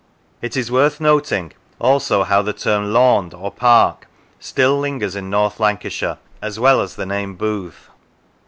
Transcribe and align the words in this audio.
It 0.41 0.57
is 0.57 0.71
worth 0.71 0.99
noting 0.99 1.53
also 1.77 2.23
how 2.23 2.41
the 2.41 2.53
term 2.53 2.91
laund 2.91 3.35
(or 3.35 3.51
park) 3.51 4.07
still 4.39 4.79
lingers 4.79 5.15
in 5.15 5.29
North 5.29 5.59
Lancashire, 5.59 6.17
as 6.41 6.59
well 6.59 6.81
as 6.81 6.95
the 6.95 7.05
name 7.05 7.35
booth. 7.35 7.87